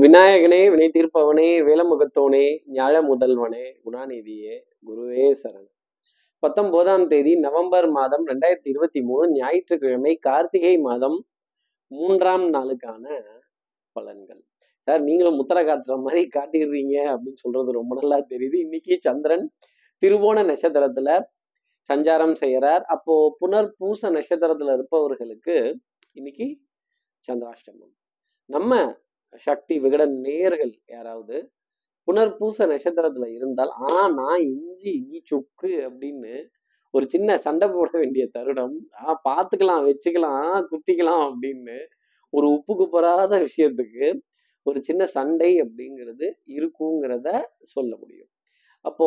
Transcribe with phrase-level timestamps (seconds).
[0.00, 4.54] விநாயகனே வினை தீர்ப்பவனே வேலமுகத்தோனே ஞாழ முதல்வனே குணாநிதியே
[4.86, 5.66] குருவே சரண்.
[6.38, 11.26] பத்தொன்பதாம் தேதி நவம்பர் மாதம் ரெண்டாயிரத்தி இருபத்தி மூணு ஞாயிற்றுக்கிழமை கார்த்திகை மாதம்
[11.86, 13.04] மூன்றாம் நாளுக்கான
[14.00, 14.40] பலன்கள்.
[14.78, 18.54] சார் நீங்களும் முத்திர காத்துற மாதிரி காட்டிடுறீங்க அப்படின்னு சொல்றது ரொம்ப நல்லா தெரியுது.
[18.54, 19.52] இன்னைக்கு சந்திரன்
[20.02, 21.22] திருவோண நட்சத்திரத்துல
[21.92, 25.78] சஞ்சாரம் செய்கிறார் அப்போ புனர் பூச நட்சத்திரத்துல இருப்பவர்களுக்கு
[26.12, 26.58] இன்னைக்கு
[27.32, 27.94] சந்திராஷ்டமம்.
[28.46, 28.98] நம்ம
[29.38, 31.36] சக்தி விகடன் நேர்கள் யாராவது
[32.08, 36.32] புனர்பூச நட்சத்திரத்துல இருந்தால் ஆ நான் இஞ்சி நீ சுக்கு அப்படின்னு
[36.94, 38.76] ஒரு சின்ன சண்டை போட வேண்டிய தருணம்.
[39.02, 41.76] ஆ பார்த்துக்கலாம் வச்சுக்கலாம் குத்திக்கலாம் அப்படின்னு
[42.32, 44.06] ஒரு உப்பு குப்பராத விஷயத்துக்கு
[44.66, 47.28] ஒரு சின்ன சண்டை அப்படிங்கிறது இருக்குங்கிறத
[47.66, 48.30] சொல்ல முடியும்.
[48.84, 49.06] அப்போ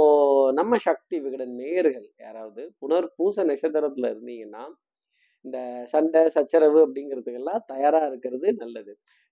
[0.53, 4.63] நம்ம சக்தி விகடன் நேர்கள் யாராவது புனர்பூச நட்சத்திரத்துல இருந்தீங்கன்னா
[5.45, 8.91] இந்த சண்டை சச்சரவு அப்படிங்கிறதுக்கெல்லாம் தயாரா இருக்கிறது நல்லது.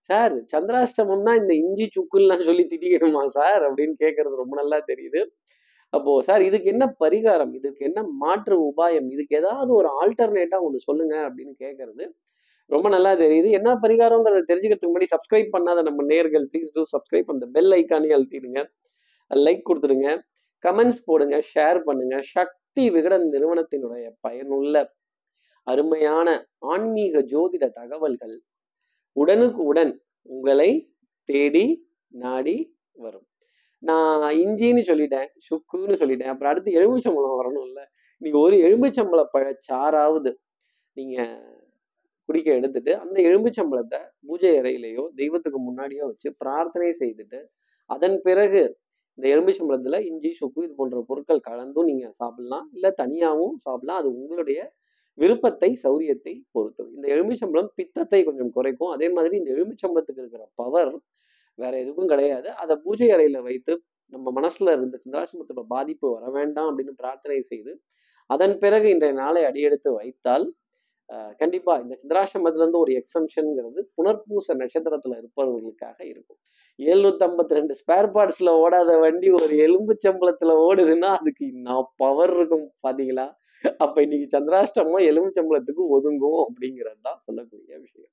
[0.10, 3.64] சார் சந்திராஷ்டமம்னா இந்த இஞ்சி சுக்குலாம் சொல்லி திட்டிக்கணுமா சார்?
[3.70, 5.22] அப்படின்னு கேட்கறது ரொம்ப நல்லா தெரியுது.
[5.94, 7.53] அப்போ சார் இதுக்கு என்ன பரிகாரம்?
[7.53, 9.08] இதுக்கு என்ன மாற்று உபாயம்?
[9.09, 12.06] இதுக்கு ஏதாவது ஒரு ஆல்டர்னேட்டா ஒன்று சொல்லுங்க அப்படின்னு கேட்கறது
[12.70, 13.50] ரொம்ப நல்லா தெரியுது.
[13.52, 18.62] என்ன பரிகாரங்கிறத தெரிஞ்சுக்கிறதுக்கு முன்னாடி சப்ஸ்கிரைப் பண்ணாத நம்ம நேர்கள் ப்ளீஸ் டூ சப்ஸ்கிரைப் அந்த பெல் ஐக்கானே அழுத்திடுங்க.
[19.31, 20.09] லைக் கொடுத்துடுங்க.
[20.64, 22.16] கமெண்ட்ஸ் போடுங்க ஷேர் பண்ணுங்க.
[22.36, 24.75] சக்தி விகடன் நிறுவனத்தினுடைய பயனுள்ள
[25.67, 28.36] அருமையான ஆன்மீக ஜோதிட தகவல்கள்
[29.16, 29.94] உடனுக்கு உடன்
[30.30, 30.70] உங்களை
[31.30, 31.66] தேடி
[32.14, 32.56] நாடி
[32.95, 33.28] வரும்.
[33.84, 36.31] நான் இஞ்சின்னு சொல்லிட்டேன் சுக்குன்னு சொல்லிட்டேன்.
[36.34, 37.81] அப்புறம் அடுத்து எலுமிச்சம்பழம் வரணும்ல.
[38.18, 39.22] நீங்க ஒரு எலுமிச்சம்பழ
[39.70, 40.31] சாராவது
[40.98, 41.18] நீங்க
[42.30, 47.40] குடிக்க எடுத்துட்டு அந்த எலுமிச்சம்பழத்தை பூஜை அறையிலேயோ தெய்வத்துக்கு முன்னாடியோ வச்சு பிரார்த்தனை செய்துட்டு
[47.90, 48.62] அதன் பிறகு
[49.18, 52.68] இந்த எலுமிச்சம்பழத்துல இஞ்சி சுக்கு இது போன்ற பொருட்கள் கலந்தும் நீங்க சாப்பிடலாம்.
[52.73, 54.00] இல்லை தனியாகவும் சாப்பிடலாம்.
[54.02, 54.59] அது உங்களுடைய
[55.17, 56.90] விருப்பத்தை சௌரியத்தை பொறுத்தது.
[56.98, 58.92] இந்த எலுமிச்சம்பளம் பித்தத்தை கொஞ்சம் குறைக்கும்.
[58.95, 60.94] அதே மாதிரி இந்த எலுமிச்சம்பளத்துக்கு இருக்கிற பவர்
[61.59, 62.50] வேற எதுவும் கிடையாது.
[62.62, 63.73] அதை பூஜை அறையில வைத்து
[64.14, 67.73] நம்ம மனசுல இருந்த சந்திராசிரமத்தோட பாதிப்பு வர வேண்டாம் அப்படின்னு பிரார்த்தனை செய்து
[68.30, 70.46] அதன் பிறகு இன்றைய நாளை அடியெடுத்து வைத்தால்
[71.41, 76.40] கண்டிப்பா இந்த சந்திராசிரமத்துல இருந்து ஒரு எக்ஸம்ஷன்ங்கிறது புனர்பூச நட்சத்திரத்துல இருப்பவர்களுக்காக இருக்கும்.
[76.80, 82.66] எழுநூத்தி ஐம்பத்தி ரெண்டு ஸ்பேர் பார்ட்ஸ்ல ஓடாத வண்டி ஒரு எலும்பு சம்பளத்துல ஓடுதுன்னா அதுக்கு நான் பவர் இருக்கும்
[82.88, 83.25] பாத்தீங்களா?
[83.83, 88.11] அப்ப இன்னைக்கு சந்திராஷ்டமம் எலுமிச்சம்பளத்துக்கு ஒதுங்கும் அப்படிங்கிறது தான் சொல்லக்கூடிய விஷயம்.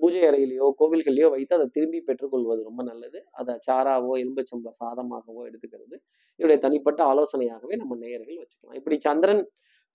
[0.00, 3.18] பூஜை அறையிலையோ கோவில்கள்லையோ வைத்து அதை திரும்பி பெற்றுக்கொள்வது ரொம்ப நல்லது.
[3.40, 5.96] அதை சாராவோ எலும்புச்சம்பள சாதமாகவோ எடுத்துக்கிறது.
[6.38, 8.78] இதனுடைய தனிப்பட்ட ஆலோசனையாகவே நம்ம நேயர்கள் வச்சுக்கலாம்.
[8.80, 9.42] இப்படி சந்திரன்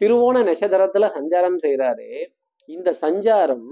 [0.01, 2.09] திருவோண நட்சத்திரத்துல சஞ்சாரம் செய்யறாரு
[2.69, 3.67] இந்த சஞ்சாரம்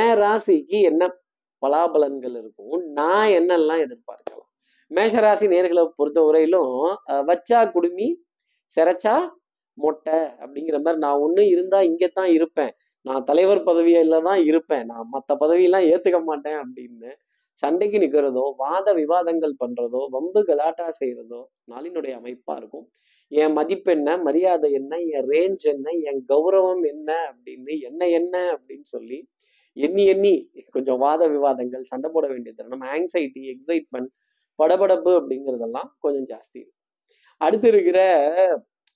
[0.00, 1.02] என் ராசிக்கு என்ன
[1.62, 4.48] பலாபலன்கள் இருக்கும் நான் என்னெல்லாம் எதிர்பார்க்கலாம்?
[4.90, 6.74] மேஷராசி நேர்களை பொறுத்த வரையிலும்
[7.30, 8.08] வச்சா குடுமி
[8.76, 9.14] சிறைச்சா
[9.78, 12.72] மொட்டை அப்படிங்கிற மாதிரி நான் ஒன்று இருந்தால் இங்கே தான் இருப்பேன்.
[13.06, 14.84] நான் தலைவர் பதவியில் தான் இருப்பேன்.
[14.92, 17.10] நான் மற்ற பதவியெல்லாம் ஏற்றுக்க மாட்டேன் அப்படின்னு
[17.62, 21.40] சண்டைக்கு நிற்கிறதோ வாத விவாதங்கள் பண்ணுறதோ வம்பு கலாட்டா செய்கிறதோ
[21.72, 22.86] நாளினுடைய அமைப்பாக இருக்கும்.
[23.32, 28.86] என் மதிப்பு என்ன மரியாதை என்ன என் ரேஞ்ச் என்ன என் கௌரவம் என்ன அப்படின்னு என்ன என்ன அப்படின்னு
[28.86, 29.18] சொல்லி
[29.76, 30.34] எண்ணி எண்ணி
[30.74, 34.10] கொஞ்சம் வாத விவாதங்கள் சண்டை போட வேண்டிய தருணம் ஆங்ஸைட்டி எக்ஸைட்மெண்ட்
[34.58, 36.62] படபடப்பு அப்படிங்கிறதெல்லாம் கொஞ்சம் ஜாஸ்தி
[37.40, 38.00] அடுத்து இருக்கிற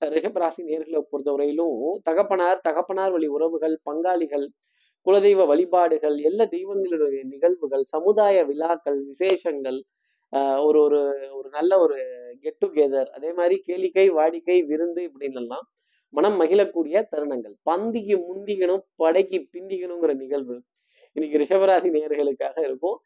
[0.02, 4.46] ரிஷபராசி நேர்களை பொறுத்தவரையிலும் தகப்பனார் தகப்பனார் வழி உறவுகள் பங்காளிகள்
[5.06, 9.78] குலதெய்வ வழிபாடுகள் எல்லா தெய்வங்களுடைய நிகழ்வுகள் சமுதாய விழாக்கள் விசேஷங்கள்
[10.62, 11.00] ஒரு ஒரு
[11.32, 11.96] ஒரு நல்ல ஒரு
[12.40, 15.66] கெட் டுகெதர் அதே மாதிரி கேளிக்கை வாடிக்கை விருந்து இப்படின்னு எல்லாம்
[16.14, 17.54] மனம் மகிழக்கூடிய தருணங்கள்.
[17.70, 20.56] பந்திக்கு முந்திக்கணும் படைக்கு பிந்திக்கணுங்கிற நிகழ்வு
[21.16, 22.98] இன்னைக்கு ரிஷபராசி நேர்களுக்காக இருக்கும்.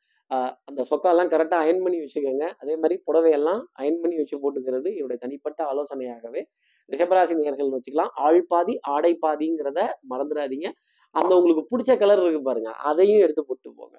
[0.64, 2.44] அந்த சொக்காலாம் கரெக்டாக அயன் பண்ணி வச்சுக்கோங்க.
[2.62, 6.42] அதே மாதிரி புடவையெல்லாம் அயன் பண்ணி வச்சு போட்டுக்கிறது என்னுடைய தனிப்பட்ட ஆலோசனையாகவே
[6.88, 8.12] ரிஷபராசி நேர்கள் வச்சுக்கலாம்.
[8.26, 9.80] ஆழ்பாதி ஆடைப்பாதிங்கிறத
[10.12, 10.68] மறந்துடாதீங்க.
[11.14, 12.70] அந்த உங்களுக்கு பிடிச்ச கலர் இருக்கு பாருங்க.
[12.90, 13.96] அதையும் எடுத்து போட்டு போங்க.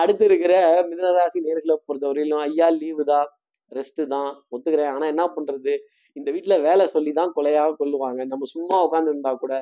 [0.00, 0.54] அடுத்து இருக்கிற
[0.90, 3.28] மிதனராசி நேர்களை பொறுத்தவரையிலும் ஐயா லீவு தான்
[3.72, 4.92] ரெஸ்ட்டு தான் ஒத்துக்கிறேன்.
[4.94, 5.72] ஆனால் என்ன பண்ணுறது
[6.16, 8.20] இந்த வீட்டில் வேலை சொல்லி தான் கொலையாக கொள்ளுவாங்க.
[8.32, 9.54] நம்ம சும்மா உட்காந்துருந்தா கூட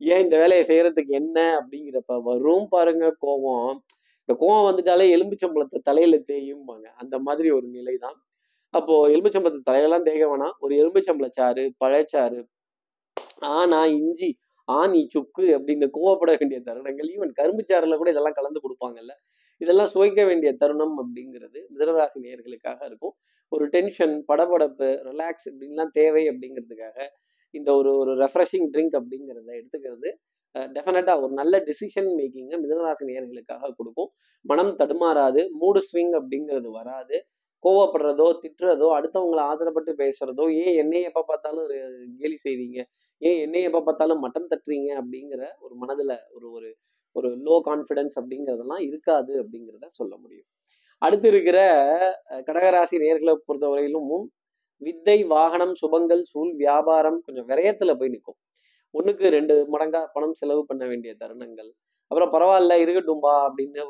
[0.00, 1.38] ஏன் இந்த வேலையை செய்யறதுக்கு என்ன?
[1.58, 3.70] அப்படிங்கிறப்ப வரும் பாருங்க கோபம்
[4.22, 6.86] இந்த கோவம் வந்துட்டாலே எலும்புச்சம்பளத்தை தலையில தேயும்பாங்க.
[7.02, 8.16] அந்த மாதிரி ஒரு நிலை தான்
[8.78, 10.54] அப்போ எலும்புச்சம்பளத்தை தலையெல்லாம் தேக வேணாம்.
[10.64, 12.40] ஒரு எலும்புச்சம்பளச்சாறு பழச்சாறு
[13.58, 14.30] ஆனா இஞ்சி
[14.68, 17.08] ஆ நீ சுக்கு அப்படின்னு கோவப்பட வேண்டிய தருணங்கள்.
[17.14, 19.12] ஈவன் கரும்புச்சாறுல கூட இதெல்லாம் கலந்து கொடுப்பாங்கல்ல.
[19.60, 23.14] இதெல்லாம் சுவைக்க வேண்டிய தருணம் அப்படிங்கிறது மிதனராசி நேர்களுக்காக இருக்கும்.
[23.52, 26.98] ஒரு டென்ஷன் படபடப்பு ரிலாக்ஸ் இப்படின்லாம் தேவை அப்படிங்கிறதுக்காக
[27.54, 30.10] இந்த ஒரு ஒரு ரெஃப்ரெஷிங் ட்ரிங்க் அப்படிங்கிறத எடுத்துக்கிறது
[30.76, 34.10] டெஃபினட்டா ஒரு நல்ல டிசிஷன் மேக்கிங்கை மிதனராசி நேர்களுக்காக கொடுக்கும்.
[34.44, 37.16] மனம் தடுமாறாது மூடு ஸ்விங் அப்படிங்கிறது வராது.
[37.64, 41.66] கோவப்படுறதோ திட்டுறதோ அடுத்தவங்களை ஆதரப்பட்டு பேசுறதோ ஏன் என்னையை எப்போ பார்த்தாலும்
[42.20, 42.78] கேலி செய்வீங்க?
[43.22, 44.90] ஏன் என்னையை எப்போ பார்த்தாலும் மட்டம் தட்டுறீங்க?
[45.00, 46.70] அப்படிங்கிற ஒரு மனதில் ஒரு ஒரு
[47.16, 50.48] ஒரு லோ கான்ஃபிடன்ஸ் அப்படிங்கிறதெல்லாம் இருக்காது அப்படிங்கிறத சொல்ல முடியும்.
[51.02, 51.58] அடுத்து இருக்கிற
[52.48, 54.10] கடகராசி நேர்களை பொறுத்தவரையிலும்
[54.82, 58.38] வித்தை வாகனம் சுபங்கள் சூழ் வியாபாரம் கொஞ்சம் விரயத்துல போய் நிற்கும்
[58.94, 61.70] ஒன்றுக்கு ரெண்டு மடங்கா பணம் செலவு பண்ண வேண்டிய தருணங்கள்
[62.10, 63.82] அப்புறம் பரவாயில்ல இருக்கட்டும்பா அப்படின்னு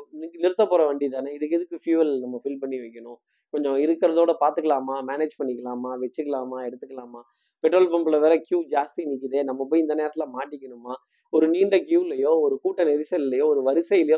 [0.43, 3.17] நிறுத்த போற வண்டி தானே இதுக்கு எதுக்கு ஃபியூவல் நம்ம ஃபில் பண்ணி வைக்கணும்?
[3.53, 5.91] கொஞ்சம் இருக்கிறதோட பார்த்துக்கலாமா மேனேஜ் பண்ணிக்கலாமா?
[6.03, 6.57] வச்சுக்கலாமா?
[6.67, 7.21] எடுத்துக்கலாமா?
[7.63, 9.39] பெட்ரோல் பம்ப்ல வேற கியூ ஜாஸ்தி நிக்குதே.
[9.43, 10.93] நம்ம போய் இந்த நேரத்துல மாட்டிக்கணுமா?
[11.33, 14.17] ஒரு நீண்ட கியூலையோ ஒரு கூட்ட நெரிசல்லையோ ஒரு வரிசையிலையோ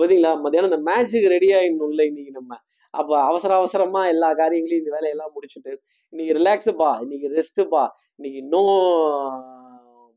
[0.00, 2.52] பாத்தீங்களா மத்தியானம் இந்த மேட்சுக்கு ரெடி ஆயிடணும்ல இன்னைக்கு நம்ம.
[2.94, 5.72] அப்ப அவசர அவசரமா எல்லா காரியங்களையும் இந்த வேலையெல்லாம் முடிச்சுட்டு
[6.12, 7.84] இன்னைக்கு ரிலாக்ஸுப்பா இன்னைக்கு ரெஸ்ட்டுப்பா
[8.18, 8.62] இன்னைக்கு நோ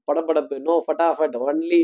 [0.07, 1.81] படபடப்பு நோ ஃபட்டாஃபட் ஒன்லி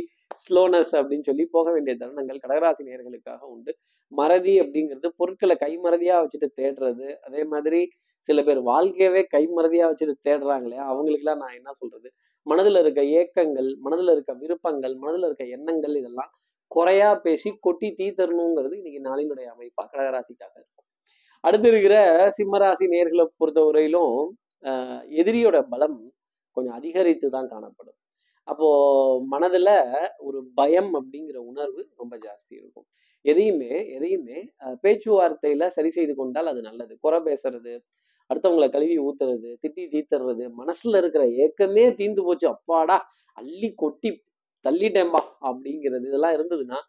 [0.48, 3.78] ஸ்லோனஸ் அப்படின்னு சொல்லி போக வேண்டிய தருணங்கள் கடகராசி நேர்களுக்காக உண்டு.
[4.08, 7.16] மறதி அப்படிங்கிறது பொருட்களை கைமறதியா வச்சுட்டு தேடுறது.
[7.22, 7.90] அதே மாதிரி
[8.20, 12.12] சில பேர் வாழ்க்கையவே கைமறதியா வச்சுட்டு தேடுறாங்களே அவங்களுக்குலாம் நான் என்ன சொல்றது?
[12.48, 16.32] மனதுல இருக்க ஏக்கங்கள் மனதுல இருக்க விருப்பங்கள் மனதுல இருக்க எண்ணங்கள் இதெல்லாம்
[16.68, 20.86] குறையா பேசி கொட்டி தீத்தரணுங்கிறது இன்னைக்கு நாளினுடைய அமைப்பா கடகராசிக்காக இருக்கும்.
[21.40, 21.96] அடுத்து இருக்கிற
[22.38, 24.16] சிம்மராசி நேர்களை பொறுத்தவரையிலும்
[24.64, 26.14] ஆஹ் எதிரியோட பலம்
[26.52, 27.98] கொஞ்சம் அதிகரித்து தான் காணப்படும்.
[28.48, 28.68] அப்போ
[29.34, 29.70] மனதுல
[30.28, 32.88] ஒரு பயம் அப்படிங்கிற உணர்வு ரொம்ப ஜாஸ்தி இருக்கும்.
[33.26, 34.40] எதையுமே எதையுமே
[34.84, 36.94] பேச்சுவார்த்தையில சரி செய்து கொண்டால் அது நல்லது.
[37.06, 37.74] குறை பேசுறது
[38.30, 42.48] அடுத்தவங்களை கழுவி ஊத்துறது திட்டி தீத்துறது மனசுல இருக்கிற ஏக்கமே தீந்து போச்சு.
[42.56, 42.98] அப்பாடா
[43.38, 44.12] அள்ளி கொட்டி
[44.66, 46.80] தள்ளிட்டேம்பா அப்படிங்கிறது இதெல்லாம் இருந்ததுன்னா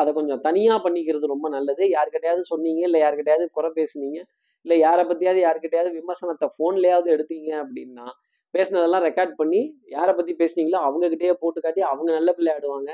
[0.00, 1.84] அதை கொஞ்சம் தனியா பண்ணிக்கிறது ரொம்ப நல்லது.
[1.96, 4.18] யார்கிட்டயாவது சொன்னீங்க இல்லை யார்கிட்டயாவது குறை பேசுனீங்க
[4.64, 8.06] இல்லை யாரை பத்தியாவது யார்கிட்டயாவது விமர்சனத்தை ஃபோன்லயாவது எடுத்தீங்க அப்படின்னா
[8.54, 12.90] பேசினதெல்லாம் ரெக்கார்ட் பண்ணி யாரை பற்றி பேசுனீங்களோ அவங்கக்கிட்டே போட்டு காட்டி அவங்க நல்ல விளையாடுவாங்க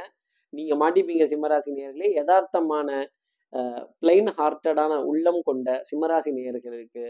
[0.52, 2.88] நீங்கள் மாட்டிப்பீங்க சிம்மராசி நேர்களே யதார்த்தமான
[4.02, 7.04] பிளைன் ஹார்ட்டடான உள்ளம் கொண்ட சிம்மராசி நேயர்களுக்கு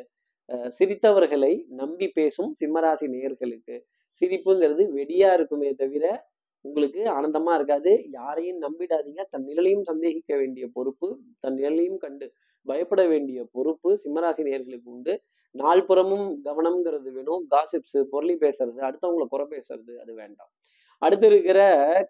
[0.76, 3.76] சிரித்தவர்களை நம்பி பேசும் சிம்மராசி நேயர்களுக்கு
[4.22, 6.04] சிரிப்புங்கிறது வெடியா இருக்குமே தவிர
[6.64, 7.92] உங்களுக்கு ஆனந்தமா இருக்காது.
[8.18, 9.22] யாரையும் நம்பிடாதீங்க.
[9.32, 11.08] தன் நிழலையும் சந்தேகிக்க வேண்டிய பொறுப்பு
[11.40, 12.26] தன் நிழலையும் கண்டு
[12.70, 15.14] பயப்பட வேண்டிய பொறுப்பு சிம்மராசி நேர்களுக்கு உண்டு.
[15.54, 17.42] நால்புறமும் கவனம்ங்கிறது வேணும்.
[17.54, 20.50] காசிப்ஸ் பொருளி பேசுறது அடுத்தவங்களை குறை பேசுறது அது வேண்டாம்.
[21.02, 21.60] அடுத்து இருக்கிற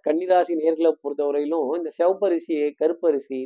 [0.06, 3.40] கன்னிராசி நேர்களை பொறுத்தவரையிலும் இந்த சிவப்பரிசி கருப்பரிசி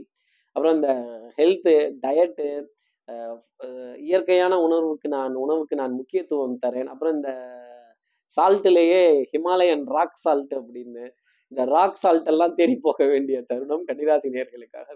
[0.55, 0.91] அப்புறம் இந்த
[1.39, 1.75] ஹெல்த்து
[2.05, 2.49] டயட்டு
[4.09, 6.89] இயற்கையான உணர்வுக்கு நான் உணவுக்கு நான் முக்கியத்துவம் தரேன்.
[6.93, 7.33] அப்புறம் இந்த
[8.37, 9.03] சால்ட்லேயே
[9.33, 11.05] ஹிமாலயன் ராக் சால்ட் அப்படின்னு.
[11.53, 14.89] இந்த ராக் சால்ட் எல்லாம் தேடி போக வேண்டிய தருணம் கன்னிராசி நேர்களுக்காக.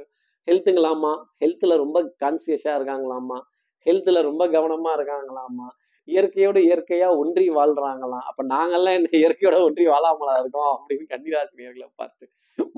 [0.51, 1.13] ஹெல்த்துங்களாமா
[1.43, 3.39] ஹெல்த்தில் ரொம்ப கான்சியஸாக இருக்காங்களாமா
[3.87, 5.69] ஹெல்த்தில் ரொம்ப கவனமாக இருக்காங்களாமா
[6.09, 8.25] இயற்கையோட இயற்கையாக ஒன்றி வாழ்றாங்களாம்.
[8.29, 12.25] அப்போ நாங்கெல்லாம் என்ன இயற்கையோட ஒன்றி வாழாமலா இருக்கோம் அப்படின்னு கன்னிராசி நேர்களை பார்த்து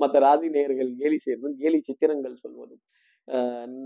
[0.01, 2.83] மற்ற ராசி நேர்கள் கேலி செய்யறதும் கேலி சித்திரங்கள் சொல்வதும்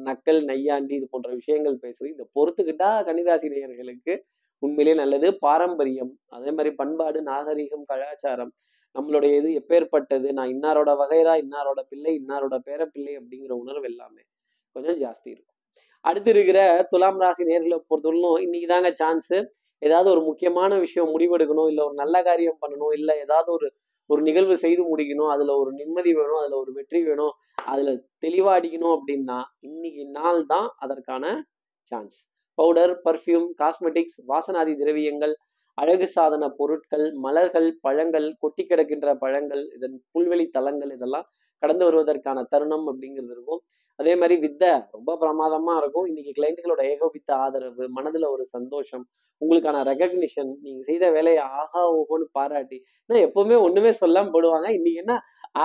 [0.07, 4.13] நக்கல் நையாண்டி இது போன்ற விஷயங்கள் பேசுறது இந்த பொறுத்துக்கிட்டா கன்னிராசி நேயர்களுக்கு
[4.63, 5.27] உண்மையிலே நல்லது.
[5.45, 8.53] பாரம்பரியம் அதே மாதிரி பண்பாடு நாகரிகம் கலாச்சாரம்
[8.95, 10.27] நம்மளுடைய இது எப்பேற்பட்டது?
[10.31, 11.33] நான் இன்னாரோட வகைரா?
[11.43, 12.11] இன்னாரோட பிள்ளை?
[12.21, 13.13] இன்னாரோட பேரப்பிள்ளை?
[13.19, 14.23] அப்படிங்கிற உணர்வு எல்லாமே
[14.75, 15.53] கொஞ்சம் ஜாஸ்தி இருக்கும்.
[16.05, 19.33] அடுத்து இருக்கிற துலாம் ராசி நேர்களை பொறுத்தவரைக்கும் இன்னைக்கு தாங்க சான்ஸ்
[19.81, 23.67] ஏதாவது ஒரு முக்கியமான விஷயம் முடிவெடுக்கணும் இல்லை ஒரு நல்ல காரியம் பண்ணணும் இல்லை ஏதாவது ஒரு
[24.09, 27.33] ஒரு நிகழ்வு செய்து முடிக்கணும் அதுல ஒரு நிம்மதி வேணும் அதுல ஒரு வெற்றி வேணும்
[27.67, 31.25] அதுல தெளிவாக அடிக்கணும் அப்படின்னா இன்னைக்கு நாள் தான் அதற்கான
[31.91, 32.17] சான்ஸ்
[32.57, 35.33] பவுடர் பர்ஃப்யூம் காஸ்மெட்டிக்ஸ் வாசனாதி திரவியங்கள்
[35.77, 41.27] அழகு சாதன பொருட்கள் மலர்கள் பழங்கள் கொட்டி கிடக்கின்ற பழங்கள் இதன் புல்வெளி தலங்கள் இதெல்லாம்
[41.63, 43.61] கடந்து வருவதற்கான தருணம் அப்படிங்கிறது இருக்கும்.
[43.99, 46.07] அதே மாதிரி வித்தை ரொம்ப பிரமாதமா இருக்கும்.
[46.09, 49.05] இன்னைக்கு கிளைண்ட்டுகளோட ஏகோபித்த ஆதரவு மனதுல ஒரு சந்தோஷம்
[49.41, 52.77] உங்களுக்கான ரெகக்னிஷன் நீங்க செய்த வேலையை ஆகா ஓஹோன்னு பாராட்டி
[53.09, 54.67] ஏன்னா எப்பவுமே ஒண்ணுமே சொல்லாம போடுவாங்க.
[54.77, 55.15] இன்னைக்கு என்ன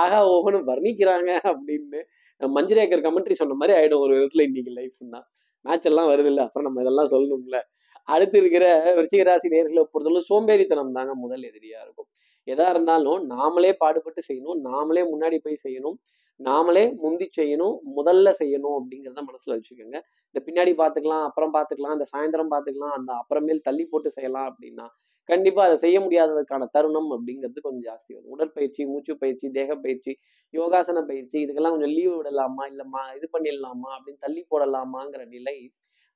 [0.01, 2.01] ஆகா ஓஹோன்னு வர்ணிக்கிறாங்க அப்படின்னு
[2.41, 5.21] மஞ்சுரேக்கர் கமெண்ட்ரி சொன்ன மாதிரி ஆயிடும் ஒரு விதத்துல இன்னைக்கு லைஃப்னா
[5.65, 7.57] மேட்ச் எல்லாம் வருது இல்லை அப்புறம் நம்ம இதெல்லாம் சொல்லணும்ல.
[8.07, 8.65] அடுத்து இருக்கிற
[8.97, 12.09] விருச்சிகராசி நேர்களை பொறுத்தவரை சோம்பேறித்தனம் தாங்க முதல் எதிரியா இருக்கும்.
[12.47, 14.59] எதா இருந்தாலும் நாமளே பாடுபட்டு செய்யணும்.
[14.69, 15.97] நாமளே முன்னாடி போய் செய்யணும்.
[16.39, 17.75] நாமளே முந்தி செய்யணும்.
[17.97, 19.97] முதல்ல செய்யணும் அப்படிங்கிறத மனசுல வச்சுக்கோங்க.
[20.29, 24.87] இந்த பின்னாடி பார்த்துக்கலாம் அப்புறம் பார்த்துக்கலாம் இந்த சாயந்தரம் பாத்துக்கலாம் அந்த அப்புறமேல் தள்ளி போட்டு செய்யலாம் அப்படின்னா
[25.29, 28.31] கண்டிப்பா அதை செய்ய முடியாததுக்கான தருணம் அப்படிங்கிறது கொஞ்சம் ஜாஸ்தி வரும்.
[28.35, 30.11] உடற்பயிற்சி மூச்சு பயிற்சி தேக பயிற்சி
[30.53, 35.55] யோகாசன பயிற்சி இதுக்கெல்லாம் கொஞ்சம் லீவு விடலாமா இல்லம்மா இது பண்ணிடலாமா அப்படின்னு தள்ளி போடலாமாங்கிற நிலை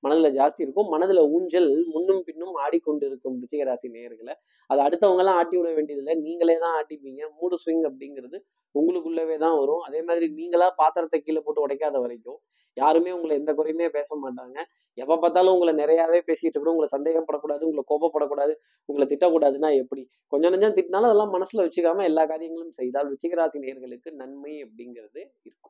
[0.03, 0.89] மனதுல ஜாஸ்தி இருக்கும்.
[0.93, 4.33] மனதுல ஊஞ்சல் முன்னும் பின்னும் ஆடிக்கொண்டு இருக்கும் ரிச்சிகராசி நேயர்களை.
[4.69, 6.15] அது அடுத்தவங்க எல்லாம் ஆட்டி விட வேண்டியதில்லை.
[6.25, 7.21] நீங்களே தான் ஆட்டிப்பீங்க.
[7.39, 8.39] மூடு ஸ்விங் அப்படிங்கிறது
[8.75, 9.83] உங்களுக்குள்ளவே தான் வரும்.
[9.87, 12.39] அதே மாதிரி நீங்களா பாத்திரத்தை கீழே போட்டு உடைக்காத வரைக்கும்
[12.77, 14.57] யாருமே உங்களை எந்த குறையுமே பேச மாட்டாங்க.
[14.97, 18.53] எப்ப பார்த்தாலும் உங்களை நிறையாவே பேசிட்டு இருக்கணும் உங்களை சந்தேகப்படக்கூடாது உங்களை கோபப்படக்கூடாது
[18.89, 20.03] உங்களை திட்டக்கூடாதுன்னா எப்படி?
[20.33, 25.66] கொஞ்சம் நெஞ்சம் திட்டினாலும் அதெல்லாம் மனசுல வச்சுக்காம எல்லா காரியங்களும் செய்தால் ருச்சிகராசி நேயர்களுக்கு நன்மை அப்படிங்கிறது இருக்கும்.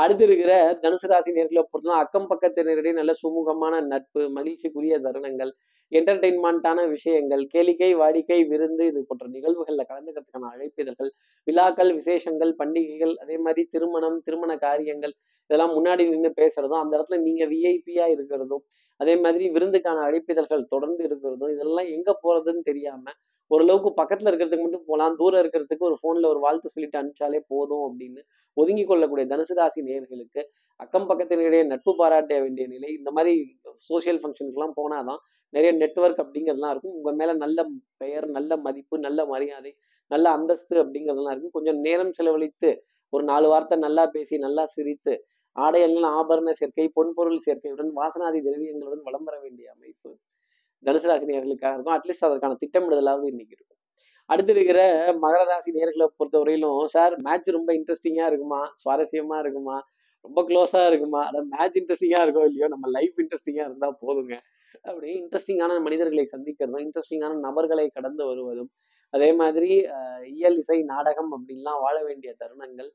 [0.00, 0.52] அடுத்து இருக்கிற
[0.82, 5.52] தனுசு ராசி நேர்களை பொறுத்தலாம் அக்கம் பக்கத்தினரிடையே நல்ல சுமூகமான நட்பு மகிழ்ச்சிக்குரிய தருணங்கள்
[5.92, 11.10] என்டர்டெயின்மெண்ட்டான விஷயங்கள் கேளிக்கை வாடிக்கை விருந்து இது போன்ற நிகழ்வுகளில் கலந்துக்கிறதுக்கான அழைப்பிதழ்கள்
[11.46, 15.14] விழாக்கள் விசேஷங்கள் பண்டிகைகள் அதே மாதிரி திருமணம் திருமண காரியங்கள்
[15.50, 18.62] இதெல்லாம் முன்னாடி நின்று பேசுறதும் அந்த இடத்துல நீங்க விஐபியா இருக்கிறதும்
[19.00, 23.14] அதே மாதிரி விருந்துக்கான அழைப்பிதழ்கள் தொடர்ந்து இருக்கிறதும் இதெல்லாம் எங்க போறதுன்னு தெரியாம
[23.50, 28.20] ஓரளவுக்கு பக்கத்துல இருக்கிறதுக்கு மட்டும் போகலாம் தூரம் இருக்கிறதுக்கு ஒரு ஃபோன்ல ஒரு வாழ்த்து சொல்லிட்டு அனுப்பிச்சாலே போதும் அப்படின்னு
[28.56, 30.42] ஒதுங்கி கொள்ளக்கூடிய தனுசு ராசி நேர்களுக்கு
[30.80, 33.32] அக்கம் பக்கத்தினிடையே நட்பு பாராட்ட வேண்டிய நிலை இந்த மாதிரி
[33.88, 35.20] சோசியல் ஃபங்க்ஷனுக்குலாம் போனாதான்
[35.52, 36.94] நிறைய நெட்ஒர்க் அப்படிங்கிறதுலாம் இருக்கும்.
[36.94, 37.58] உங்கள் மேலே நல்ல
[37.96, 39.72] பெயர் நல்ல மதிப்பு நல்ல மரியாதை
[40.10, 41.50] நல்ல அந்தஸ்து அப்படிங்கிறதுலாம் இருக்கும்.
[41.50, 42.70] கொஞ்சம் நேரம் செலவழித்து
[43.12, 45.14] ஒரு நாலு வார்த்தை நல்லா பேசி நல்லா சிரித்து
[45.56, 50.10] ஆடையெல்லாம் ஆபரண சேர்க்கை பொன்பொருள் சேர்க்கையுடன் வாசனாதி திரவியங்களுடன் வளம் வர வேண்டிய அமைப்பு
[50.84, 51.96] தனுசு ராசி நேர்களுக்காக இருக்கும்.
[51.96, 53.76] அட்லீஸ்ட் அதற்கான திட்டமிடுதலாவது இன்னைக்கு இருக்கும்.
[54.30, 54.80] அடுத்து இருக்கிற
[55.22, 58.60] மகர ராசி நேர்களை பொறுத்தவரையிலும் சார் மேட்ச் ரொம்ப இன்ட்ரெஸ்டிங்கா இருக்குமா?
[58.82, 59.76] சுவாரஸ்யமா இருக்குமா?
[60.24, 61.20] ரொம்ப க்ளோஸா இருக்குமா?
[61.26, 62.68] அதாவது மேட்ச் இன்ட்ரெஸ்டிங்கா இருக்கோ இல்லையோ?
[62.68, 64.36] நம்ம லைஃப் இன்ட்ரெஸ்டிங்கா இருந்தா போதுங்க.
[64.84, 68.70] அப்படியே இன்ட்ரெஸ்டிங்கான மனிதர்களை சந்திக்கிறதும் இன்ட்ரெஸ்டிங்கான நபர்களை கடந்து வருவதும்
[69.14, 69.70] அதே மாதிரி
[70.34, 72.90] இயல் இசை நாடகம் அப்படின்லாம் வாழ வேண்டிய தருணங்கள்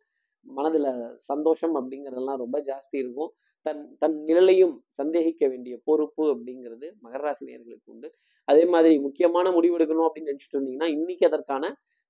[0.45, 0.89] மனதில்
[1.29, 3.31] சந்தோஷம் அப்படிங்கிறதெல்லாம் ரொம்ப ஜாஸ்தி இருக்கும்.
[3.65, 8.09] தன் தன் நிழலையும் சந்தேகிக்க வேண்டிய பொறுப்பு அப்படிங்கிறது மகராசினியர்களுக்கு உண்டு.
[8.47, 11.65] அதே மாதிரி முக்கியமான முடிவு எடுக்கணும் அப்படின்னு நினச்சிட்டு இருந்தீங்கன்னா இன்னைக்கு அதற்கான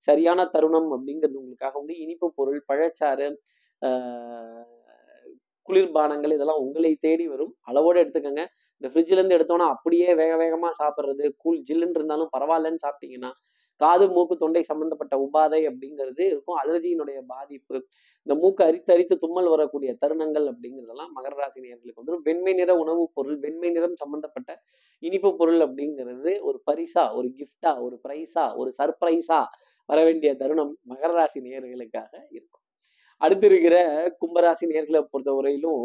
[0.07, 3.27] சரியான தருணம் அப்படிங்கிறது உங்களுக்காக வந்து இனிப்பு பொருள் பழச்சாறு
[5.67, 7.53] குளிர்பானங்கள் இதெல்லாம் உங்களை தேடி வரும்.
[7.69, 8.43] அளவோடு எடுத்துக்கோங்க.
[8.85, 13.31] இந்த ஃப்ரிட்ஜ்ல இருந்து எடுத்தோம்னா அப்படியே வேக வேகமா சாப்பிட்றது கூல் ஜில்லுன்னு இருந்தாலும் பரவாயில்லன்னு சாப்பிட்டீங்கன்னா
[13.81, 16.57] காது மூக்கு தொண்டை சம்பந்தப்பட்ட உபாதை அப்படிங்கிறது இருக்கும்.
[16.61, 17.75] அலர்ஜியினுடைய பாதிப்பு
[18.27, 23.13] இந்த மூக்கு அரித்து அரித்து தும்மல் வரக்கூடிய தருணங்கள் அப்படிங்கிறதெல்லாம் மகர ராசி நேர்களுக்கு வந்துடும் வெண்மை நிற உணவுப்
[23.13, 24.53] பொருள் வெண்மை நிறம் சம்பந்தப்பட்ட
[25.03, 29.39] இனிப்பு பொருள் அப்படிங்கிறது ஒரு பரிசா ஒரு கிஃப்டா ஒரு பிரைஸா ஒரு சர்ப்ரைஸா
[29.89, 32.63] வர வேண்டிய தருணம் மகர ராசி நேர்களுக்காக இருக்கும்.
[33.21, 33.75] அடுத்து இருக்கிற
[34.21, 35.83] கும்பராசி நேர்களை பொறுத்தவரையிலும்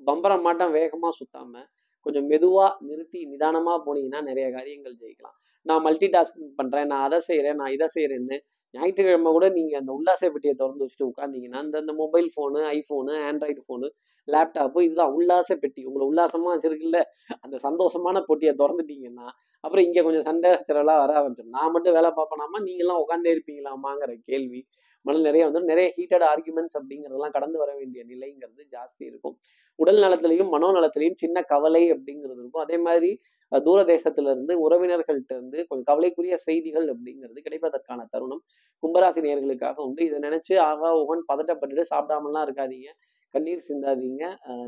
[0.00, 1.64] பம்பரம் மாட்டம் வேகமா சுத்தாம
[2.08, 5.36] கொஞ்சம் மெதுவாக நிறுத்தி நிதானமாக போனீங்கன்னா நிறைய காரியங்கள் ஜெயிக்கலாம்.
[5.66, 8.36] நான் மல்டி டாஸ்கிங் பண்ணுறேன் நான் அதை செய்கிறேன் நான் இதை செய்கிறேன்னு
[8.74, 13.62] ஞாயிற்றுக்கிழமை கூட நீங்கள் அந்த உல்லாச பெட்டியை திறந்து வச்சுட்டு உட்காந்தீங்கன்னா அந்த அந்த mobile phone iPhone Android
[13.66, 13.88] phone
[14.28, 15.82] laptop இதுதான் உல்லாச பெட்டி.
[15.88, 16.98] உங்களை உல்லாசமாக வச்சுருக்குல்ல.
[17.44, 19.26] அந்த சந்தோஷமான பொட்டியை திறந்துட்டீங்கன்னா
[19.64, 21.56] அப்புறம் இங்கே கொஞ்சம் சண்டை சச்சரவெல்லாம் வர ஆரம்பிச்சிடும்.
[21.58, 22.58] நான் மட்டும் வேலை பார்ப்பனாமா?
[22.68, 24.60] நீங்களாம் உட்காந்தே இருப்பீங்களாமாங்கிற கேள்வி.
[25.06, 29.36] மனதில் நிறைய வந்துடும் நிறைய ஹீட்டட் ஆர்குமெண்ட்ஸ் அப்படிங்கிறதெல்லாம் கடந்து வர வேண்டிய நிலைங்கிறது ஜாஸ்தி இருக்கும்.
[29.78, 32.64] உடல் நலத்திலையும் மனோ நலத்திலையும் சின்ன கவலை அப்படிங்கிறது இருக்கும்.
[32.64, 33.10] அதே மாதிரி
[33.52, 38.42] தூர தேசத்துல இருந்து உறவினர்கள்ட்ட இருந்து கொஞ்சம் கவலைக்குரிய செய்திகள் அப்படிங்கிறது கிடைப்பதற்கான தருணம்
[38.82, 40.02] கும்பராசி நேர்களுக்காக உண்டு.
[40.04, 42.90] இதை நினைச்சு ஆகா ஓகன் பதட்டப்பட்டுட்டு சாப்பிடாமலாம் இருக்காதீங்க.
[43.34, 44.24] கண்ணீர் சிந்தாதீங்க.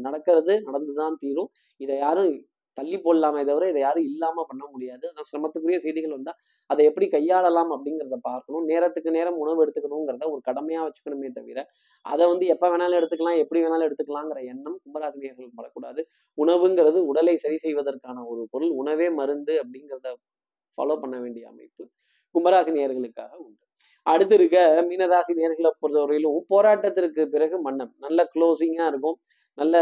[0.06, 1.50] நடக்கிறது நடந்துதான் தீரும்.
[1.80, 2.32] இதை யாரும்
[2.78, 5.04] தள்ளி போடலாமே தவிர இதை யாரும் இல்லாம பண்ண முடியாது.
[5.10, 6.32] அதான் சிரமத்துக்குரிய செய்திகள் வந்தா
[6.70, 8.64] அதை எப்படி கையாளலாம் அப்படிங்கிறத பார்க்கணும்.
[8.70, 11.58] நேரத்துக்கு நேரம் உணவு எடுத்துக்கணுங்கிறத ஒரு கடமையா வச்சுக்கணுமே தவிர
[12.04, 16.00] அதை வந்து எப்ப வேணாலும் எடுத்துக்கலாம் எப்படி வேணாலும் எடுத்துக்கலாங்கிற எண்ணம் கும்பராசினியர்களுக்கு படக்கூடாது.
[16.38, 18.72] உணவுங்கிறது உடலை சரி செய்வதற்கான ஒரு பொருள்.
[18.82, 20.14] உணவே மருந்து அப்படிங்கிறத
[20.78, 21.84] ஃபாலோ பண்ண வேண்டிய அமைப்பு
[22.34, 23.62] கும்பராசி நேர்களுக்காக உண்டு.
[24.06, 24.58] அடுத்து இருக்க
[24.88, 27.92] மீனராசி நேர்களை பொறுத்தவரையிலும் போராட்டத்திற்கு பிறகு மன்னம்.
[27.98, 29.16] நல்ல க்ளோசிங்கா இருக்கும்.
[29.60, 29.76] நல்ல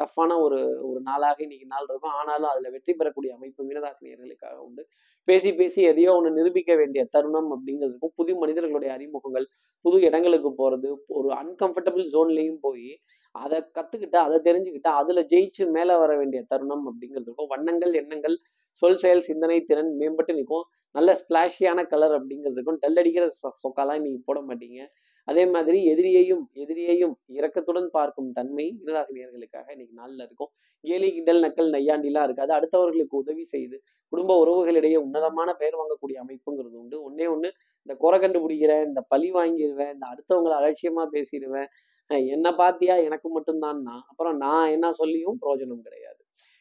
[0.00, 2.14] டஃப்பான ஒரு ஒரு நாளாக இன்னைக்கு நாள் இருக்கும்.
[2.20, 4.82] ஆனாலும் அதுல வெற்றி பெறக்கூடிய அமைப்பு மீனராசினியர்களுக்காக உண்டு.
[5.28, 9.46] பேசி பேசி எதையோ ஒன்று நிரூபிக்க வேண்டிய தருணம் அப்படிங்கிறதுக்கும் புது மனிதர்களுடைய அறிமுகங்கள்
[9.84, 10.88] புது இடங்களுக்கு போறது
[11.18, 12.90] ஒரு அன்கம்ஃபர்டபுள் ஜோன்லையும் போய்
[13.34, 18.36] அதை கத்துக்கிட்டா அதை தெரிஞ்சுக்கிட்டா அதுல ஜெயிச்சு மேல வர வேண்டிய தருணம் அப்படிங்கிறதுக்கும் வண்ணங்கள் எண்ணங்கள்
[18.82, 20.64] சொல் செயல் சிந்தனை திறன் மேம்பட்டு நிற்கும்.
[20.94, 23.24] நல்ல ஸ்பிளாஷியான கலர் அப்படிங்கிறதுக்கும் டல் அடிக்கிற
[23.64, 24.80] சொக்காலாம் நீங்க போட மாட்டீங்க.
[25.24, 30.50] அதே மாதிரி எதிரியையும் எதிரியையும் இரக்கத்துடன் பார்க்கும் தன்மை மீனராசினியர்களுக்காக இன்னைக்கு நாளில் இருக்கும்.
[30.84, 32.52] கேலி கிண்டல் நக்கல் நையாண்டிலாம் இருக்காது.
[32.52, 33.76] அடுத்தவர்களுக்கு உதவி செய்து
[34.08, 36.96] குடும்ப உறவுகளிடையே உன்னதமான பெயர் வாங்கக்கூடிய அமைப்புங்கிறது உண்டு.
[37.08, 37.50] ஒன்னே ஒன்று
[37.86, 41.70] இந்த குறை கண்டுபிடிக்கிறேன் இந்த பழி வாங்கிடுவேன் இந்த அடுத்தவங்களை அலட்சியமா பேசிடுவேன்
[42.10, 46.20] என்ன பாத்தியா எனக்கு மட்டும்தான் நான் அப்புறம் நான் என்ன சொல்லியும் பிரயோஜனம் கிடையாது.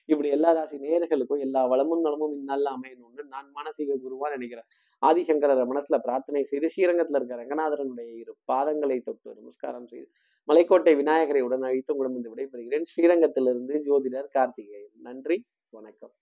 [0.10, 4.68] இப்படி எல்லா ராசி நேர்களுக்கும் எல்லா வளமும் நலமும் இந்நாளில் அமையணும்னு நான் மானசீக குருவா நினைக்கிறேன்.
[5.04, 10.08] ஆதிசங்கரரை மனசுல பிரார்த்தனை செய்து ஸ்ரீரங்கத்துல இருக்க ரங்கநாதரனுடைய இரு பாதங்களை தொட்டு நமஸ்காரம் செய்து
[10.48, 12.82] மலைக்கோட்டை விநாயகரை உடன் அழைத்து உங்களிடம் விடைபெறுகிறேன்.
[12.84, 14.92] ஸ்ரீரங்கத்திலிருந்து ஜோதிடர் கார்த்திகேயன்.
[15.02, 15.46] நன்றி.
[15.70, 16.14] வணக்கம்.